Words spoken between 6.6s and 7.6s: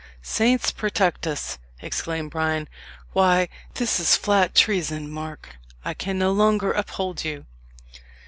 uphold you."